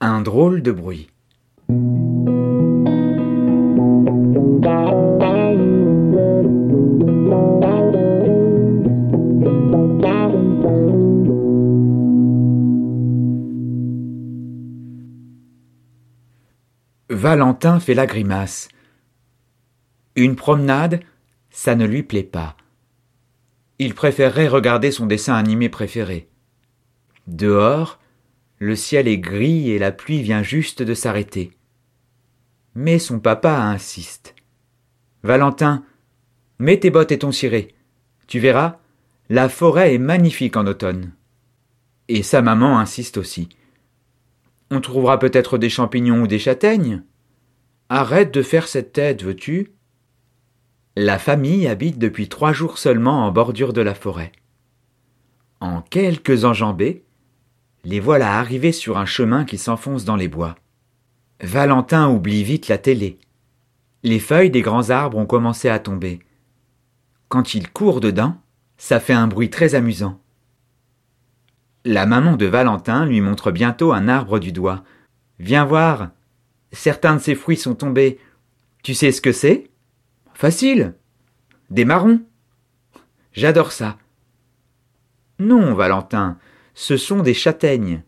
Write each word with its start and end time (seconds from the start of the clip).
Un 0.00 0.20
drôle 0.20 0.62
de 0.62 0.70
bruit. 0.70 1.10
Valentin 17.10 17.80
fait 17.80 17.94
la 17.94 18.06
grimace. 18.06 18.68
Une 20.14 20.36
promenade, 20.36 21.00
ça 21.50 21.74
ne 21.74 21.84
lui 21.84 22.04
plaît 22.04 22.22
pas. 22.22 22.56
Il 23.80 23.94
préférerait 23.94 24.46
regarder 24.46 24.92
son 24.92 25.06
dessin 25.06 25.34
animé 25.34 25.68
préféré. 25.68 26.28
Dehors, 27.26 27.97
le 28.58 28.74
ciel 28.74 29.06
est 29.08 29.18
gris 29.18 29.70
et 29.70 29.78
la 29.78 29.92
pluie 29.92 30.22
vient 30.22 30.42
juste 30.42 30.82
de 30.82 30.94
s'arrêter. 30.94 31.52
Mais 32.74 32.98
son 32.98 33.20
papa 33.20 33.56
insiste. 33.56 34.34
Valentin, 35.22 35.84
mets 36.58 36.80
tes 36.80 36.90
bottes 36.90 37.12
et 37.12 37.18
ton 37.18 37.32
ciré. 37.32 37.74
Tu 38.26 38.38
verras, 38.38 38.78
la 39.28 39.48
forêt 39.48 39.94
est 39.94 39.98
magnifique 39.98 40.56
en 40.56 40.66
automne. 40.66 41.12
Et 42.08 42.22
sa 42.22 42.42
maman 42.42 42.78
insiste 42.78 43.16
aussi. 43.16 43.48
On 44.70 44.80
trouvera 44.80 45.18
peut-être 45.18 45.58
des 45.58 45.70
champignons 45.70 46.22
ou 46.22 46.26
des 46.26 46.38
châtaignes. 46.38 47.02
Arrête 47.88 48.32
de 48.32 48.42
faire 48.42 48.68
cette 48.68 48.92
tête, 48.92 49.22
veux-tu? 49.22 49.72
La 50.96 51.18
famille 51.18 51.68
habite 51.68 51.98
depuis 51.98 52.28
trois 52.28 52.52
jours 52.52 52.76
seulement 52.78 53.24
en 53.24 53.30
bordure 53.30 53.72
de 53.72 53.80
la 53.80 53.94
forêt. 53.94 54.32
En 55.60 55.80
quelques 55.80 56.44
enjambées, 56.44 57.04
les 57.84 58.00
voilà 58.00 58.38
arrivés 58.38 58.72
sur 58.72 58.98
un 58.98 59.06
chemin 59.06 59.44
qui 59.44 59.58
s'enfonce 59.58 60.04
dans 60.04 60.16
les 60.16 60.28
bois. 60.28 60.56
Valentin 61.40 62.08
oublie 62.08 62.42
vite 62.42 62.68
la 62.68 62.78
télé. 62.78 63.18
Les 64.02 64.18
feuilles 64.18 64.50
des 64.50 64.62
grands 64.62 64.90
arbres 64.90 65.18
ont 65.18 65.26
commencé 65.26 65.68
à 65.68 65.78
tomber. 65.78 66.20
Quand 67.28 67.54
il 67.54 67.70
court 67.70 68.00
dedans, 68.00 68.40
ça 68.76 69.00
fait 69.00 69.12
un 69.12 69.26
bruit 69.26 69.50
très 69.50 69.74
amusant. 69.74 70.20
La 71.84 72.06
maman 72.06 72.36
de 72.36 72.46
Valentin 72.46 73.06
lui 73.06 73.20
montre 73.20 73.50
bientôt 73.50 73.92
un 73.92 74.08
arbre 74.08 74.38
du 74.38 74.52
doigt. 74.52 74.84
Viens 75.38 75.64
voir. 75.64 76.10
Certains 76.72 77.14
de 77.14 77.20
ses 77.20 77.34
fruits 77.34 77.56
sont 77.56 77.74
tombés. 77.74 78.18
Tu 78.82 78.94
sais 78.94 79.12
ce 79.12 79.20
que 79.20 79.32
c'est? 79.32 79.70
Facile. 80.34 80.94
Des 81.70 81.84
marrons. 81.84 82.20
J'adore 83.32 83.72
ça. 83.72 83.96
Non, 85.38 85.74
Valentin, 85.74 86.38
ce 86.80 86.96
sont 86.96 87.22
des 87.22 87.34
châtaignes. 87.34 88.04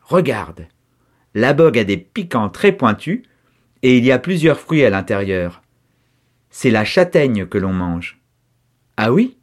Regarde. 0.00 0.68
La 1.34 1.52
bogue 1.52 1.76
a 1.76 1.84
des 1.84 1.98
piquants 1.98 2.48
très 2.48 2.72
pointus, 2.72 3.22
et 3.82 3.98
il 3.98 4.06
y 4.06 4.10
a 4.10 4.18
plusieurs 4.18 4.58
fruits 4.58 4.86
à 4.86 4.88
l'intérieur. 4.88 5.62
C'est 6.48 6.70
la 6.70 6.86
châtaigne 6.86 7.44
que 7.44 7.58
l'on 7.58 7.74
mange. 7.74 8.18
Ah 8.96 9.12
oui? 9.12 9.36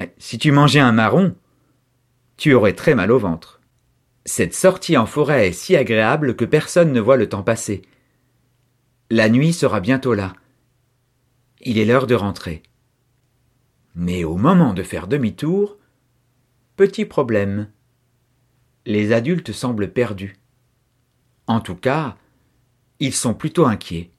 Eh, 0.00 0.08
Si 0.16 0.38
tu 0.38 0.52
mangeais 0.52 0.80
un 0.80 0.92
marron, 0.92 1.36
tu 2.38 2.54
aurais 2.54 2.72
très 2.72 2.94
mal 2.94 3.12
au 3.12 3.18
ventre. 3.18 3.60
Cette 4.24 4.54
sortie 4.54 4.96
en 4.96 5.04
forêt 5.04 5.48
est 5.48 5.52
si 5.52 5.76
agréable 5.76 6.34
que 6.34 6.46
personne 6.46 6.92
ne 6.92 7.00
voit 7.00 7.18
le 7.18 7.28
temps 7.28 7.42
passer. 7.42 7.82
La 9.10 9.28
nuit 9.28 9.52
sera 9.52 9.80
bientôt 9.80 10.14
là. 10.14 10.32
Il 11.60 11.78
est 11.78 11.84
l'heure 11.84 12.06
de 12.06 12.14
rentrer. 12.14 12.62
Mais 13.94 14.24
au 14.24 14.38
moment 14.38 14.72
de 14.72 14.82
faire 14.82 15.08
demi-tour, 15.08 15.76
petit 16.76 17.04
problème 17.04 17.68
les 18.86 19.12
adultes 19.12 19.52
semblent 19.52 19.92
perdus. 19.92 20.36
En 21.46 21.60
tout 21.60 21.76
cas, 21.76 22.16
ils 23.00 23.14
sont 23.14 23.34
plutôt 23.34 23.66
inquiets. 23.66 24.10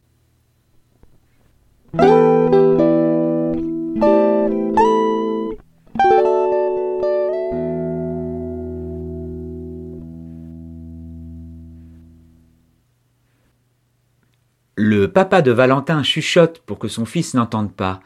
Le 14.75 15.07
papa 15.07 15.41
de 15.41 15.51
Valentin 15.51 16.03
chuchote 16.03 16.59
pour 16.59 16.79
que 16.79 16.87
son 16.87 17.05
fils 17.05 17.35
n'entende 17.35 17.73
pas. 17.73 18.01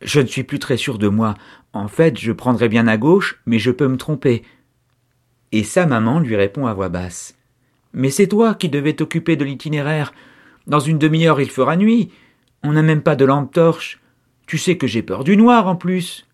Je 0.00 0.20
ne 0.20 0.26
suis 0.26 0.44
plus 0.44 0.58
très 0.58 0.76
sûr 0.76 0.98
de 0.98 1.08
moi. 1.08 1.34
En 1.72 1.88
fait, 1.88 2.18
je 2.18 2.32
prendrais 2.32 2.68
bien 2.68 2.86
à 2.86 2.96
gauche, 2.96 3.42
mais 3.46 3.58
je 3.58 3.70
peux 3.70 3.88
me 3.88 3.96
tromper 3.96 4.42
et 5.52 5.64
sa 5.64 5.86
maman 5.86 6.18
lui 6.18 6.36
répond 6.36 6.66
à 6.66 6.74
voix 6.74 6.88
basse. 6.88 7.36
Mais 7.92 8.10
c'est 8.10 8.28
toi 8.28 8.54
qui 8.54 8.68
devais 8.68 8.94
t'occuper 8.94 9.36
de 9.36 9.44
l'itinéraire. 9.44 10.12
Dans 10.66 10.80
une 10.80 10.98
demi-heure 10.98 11.40
il 11.40 11.50
fera 11.50 11.76
nuit. 11.76 12.10
On 12.62 12.72
n'a 12.72 12.82
même 12.82 13.02
pas 13.02 13.16
de 13.16 13.24
lampe 13.24 13.52
torche. 13.52 14.00
Tu 14.46 14.58
sais 14.58 14.76
que 14.76 14.86
j'ai 14.86 15.02
peur 15.02 15.24
du 15.24 15.36
noir 15.36 15.66
en 15.66 15.76
plus. 15.76 16.26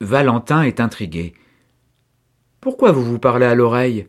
Valentin 0.00 0.62
est 0.62 0.80
intrigué. 0.80 1.34
Pourquoi 2.60 2.92
vous 2.92 3.04
vous 3.04 3.18
parlez 3.18 3.46
à 3.46 3.54
l'oreille? 3.54 4.08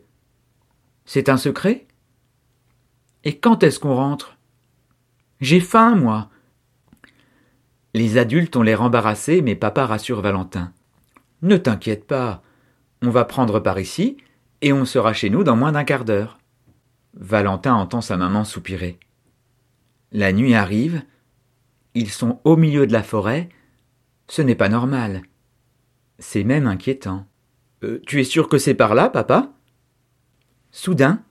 C'est 1.04 1.28
un 1.28 1.36
secret? 1.36 1.86
Et 3.24 3.38
quand 3.38 3.62
est-ce 3.62 3.80
qu'on 3.80 3.94
rentre? 3.94 4.36
J'ai 5.40 5.60
faim, 5.60 5.96
moi. 5.96 6.30
Les 7.94 8.18
adultes 8.18 8.56
ont 8.56 8.62
l'air 8.62 8.82
embarrassés, 8.82 9.42
mais 9.42 9.54
papa 9.56 9.86
rassure 9.86 10.20
Valentin. 10.20 10.72
Ne 11.42 11.56
t'inquiète 11.56 12.06
pas, 12.06 12.42
on 13.04 13.10
va 13.10 13.24
prendre 13.24 13.60
par 13.60 13.78
ici, 13.78 14.16
et 14.62 14.72
on 14.72 14.84
sera 14.84 15.12
chez 15.12 15.30
nous 15.30 15.44
dans 15.44 15.56
moins 15.56 15.72
d'un 15.72 15.84
quart 15.84 16.04
d'heure. 16.04 16.38
Valentin 17.14 17.74
entend 17.74 18.00
sa 18.00 18.16
maman 18.16 18.44
soupirer. 18.44 18.98
La 20.10 20.32
nuit 20.32 20.54
arrive, 20.54 21.02
ils 21.94 22.10
sont 22.10 22.40
au 22.44 22.56
milieu 22.56 22.86
de 22.86 22.92
la 22.92 23.02
forêt, 23.02 23.48
ce 24.26 24.42
n'est 24.42 24.54
pas 24.54 24.68
normal. 24.68 25.22
C'est 26.18 26.44
même 26.44 26.66
inquiétant. 26.66 27.26
Euh, 27.82 28.00
tu 28.06 28.20
es 28.20 28.24
sûr 28.24 28.48
que 28.48 28.58
c'est 28.58 28.74
par 28.74 28.94
là, 28.94 29.10
papa? 29.10 29.52
Soudain, 30.70 31.22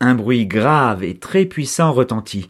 un 0.00 0.14
bruit 0.14 0.46
grave 0.46 1.02
et 1.02 1.18
très 1.18 1.46
puissant 1.46 1.92
retentit. 1.92 2.48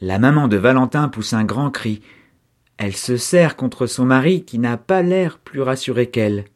La 0.00 0.18
maman 0.18 0.48
de 0.48 0.56
Valentin 0.56 1.08
pousse 1.08 1.32
un 1.32 1.44
grand 1.44 1.70
cri. 1.70 2.00
Elle 2.76 2.96
se 2.96 3.16
serre 3.16 3.56
contre 3.56 3.86
son 3.86 4.04
mari 4.04 4.44
qui 4.44 4.58
n'a 4.58 4.76
pas 4.76 5.02
l'air 5.02 5.38
plus 5.38 5.60
rassuré 5.60 6.08
qu'elle. 6.08 6.46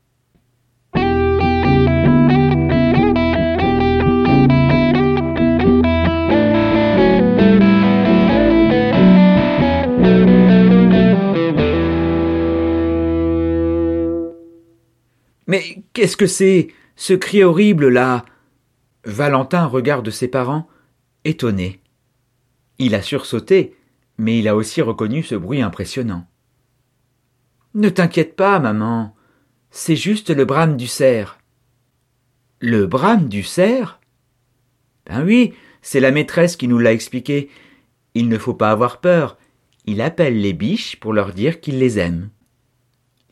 Qu'est-ce 16.03 16.17
que 16.17 16.27
c'est 16.27 16.67
Ce 16.97 17.13
cri 17.13 17.45
horrible 17.45 17.89
là? 17.89 18.25
Valentin 19.05 19.67
regarde 19.67 20.11
ses 20.11 20.27
parents, 20.27 20.67
étonné. 21.25 21.81
Il 22.81 22.97
a 22.97 23.03
sursauté, 23.03 23.77
mais 24.19 24.41
il 24.41 24.49
a 24.49 24.57
aussi 24.57 24.83
reconnu 24.83 25.23
ce 25.23 25.37
bruit 25.37 25.63
impressionnant. 25.63 26.27
Ne 27.75 27.89
t'inquiète 27.89 28.35
pas, 28.35 28.59
maman, 28.59 29.15
c'est 29.71 29.95
juste 29.95 30.31
le 30.31 30.45
brame 30.45 30.77
du 30.77 30.89
cerf. 30.89 31.39
Le 32.59 32.87
brame 32.89 33.29
du 33.29 33.45
cerf? 33.45 34.01
Ben 35.07 35.25
oui, 35.25 35.55
c'est 35.83 36.01
la 36.01 36.11
maîtresse 36.11 36.57
qui 36.57 36.67
nous 36.67 36.79
l'a 36.79 36.93
expliqué. 36.93 37.49
Il 38.15 38.29
ne 38.29 38.39
faut 38.39 38.55
pas 38.55 38.73
avoir 38.73 39.01
peur. 39.01 39.39
Il 39.87 40.01
appelle 40.01 40.41
les 40.41 40.53
biches 40.53 40.99
pour 40.99 41.13
leur 41.13 41.33
dire 41.33 41.61
qu'il 41.61 41.79
les 41.79 42.01
aime. 42.01 42.31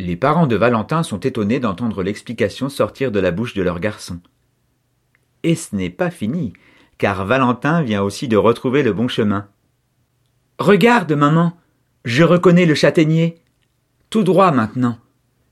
Les 0.01 0.17
parents 0.17 0.47
de 0.47 0.57
Valentin 0.57 1.03
sont 1.03 1.21
étonnés 1.21 1.61
d'entendre 1.61 2.03
l'explication 2.03 2.71
sortir 2.71 3.13
de 3.13 3.21
la 3.21 3.33
bouche 3.33 3.53
de 3.53 3.61
leur 3.61 3.81
garçon. 3.81 4.19
Et 5.43 5.55
ce 5.55 5.77
n'est 5.77 5.91
pas 5.91 6.11
fini, 6.11 6.55
car 6.97 7.27
Valentin 7.27 7.83
vient 7.83 8.03
aussi 8.03 8.27
de 8.27 8.39
retrouver 8.39 8.83
le 8.83 8.95
bon 8.95 9.09
chemin. 9.09 9.47
Regarde, 10.59 11.13
maman, 11.13 11.53
je 12.07 12.25
reconnais 12.25 12.65
le 12.65 12.75
châtaignier. 12.75 13.43
Tout 14.09 14.23
droit 14.23 14.53
maintenant. 14.53 14.97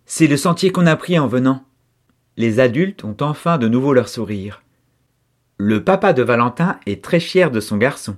C'est 0.06 0.26
le 0.26 0.38
sentier 0.38 0.72
qu'on 0.72 0.86
a 0.86 0.96
pris 0.96 1.18
en 1.18 1.26
venant. 1.26 1.62
Les 2.38 2.58
adultes 2.58 3.04
ont 3.04 3.18
enfin 3.20 3.58
de 3.58 3.68
nouveau 3.68 3.92
leur 3.92 4.08
sourire. 4.08 4.62
Le 5.58 5.84
papa 5.84 6.14
de 6.14 6.22
Valentin 6.22 6.80
est 6.86 7.04
très 7.04 7.20
fier 7.20 7.50
de 7.50 7.60
son 7.60 7.76
garçon. 7.76 8.16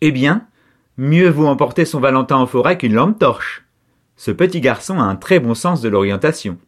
Eh 0.00 0.12
bien, 0.12 0.46
mieux 0.96 1.28
vaut 1.28 1.48
emporter 1.48 1.84
son 1.84 1.98
Valentin 1.98 2.36
en 2.36 2.46
forêt 2.46 2.78
qu'une 2.78 2.94
lampe 2.94 3.18
torche. 3.18 3.65
Ce 4.16 4.30
petit 4.30 4.60
garçon 4.60 4.98
a 4.98 5.04
un 5.04 5.16
très 5.16 5.40
bon 5.40 5.54
sens 5.54 5.80
de 5.82 5.88
l'orientation. 5.88 6.58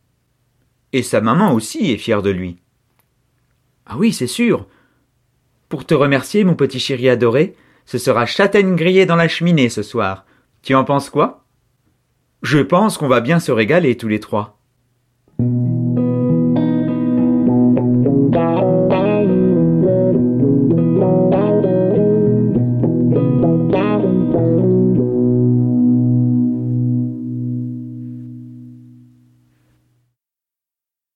Et 0.92 1.02
sa 1.02 1.20
maman 1.20 1.52
aussi 1.52 1.90
est 1.90 1.96
fière 1.96 2.22
de 2.22 2.30
lui. 2.30 2.58
Ah 3.86 3.96
oui, 3.96 4.12
c'est 4.12 4.26
sûr. 4.26 4.66
Pour 5.68 5.86
te 5.86 5.94
remercier, 5.94 6.44
mon 6.44 6.54
petit 6.54 6.78
chéri 6.78 7.08
adoré, 7.08 7.54
ce 7.86 7.96
sera 7.96 8.26
châtaigne 8.26 8.76
grillée 8.76 9.06
dans 9.06 9.16
la 9.16 9.28
cheminée 9.28 9.70
ce 9.70 9.82
soir. 9.82 10.26
Tu 10.62 10.74
en 10.74 10.84
penses 10.84 11.08
quoi? 11.08 11.46
Je 12.42 12.58
pense 12.58 12.98
qu'on 12.98 13.08
va 13.08 13.20
bien 13.20 13.40
se 13.40 13.50
régaler 13.50 13.96
tous 13.96 14.08
les 14.08 14.20
trois. 14.20 14.57